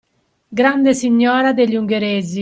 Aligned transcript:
Grande 0.51 0.95
Signora 0.95 1.53
degli 1.53 1.75
Ungheresi 1.75 2.39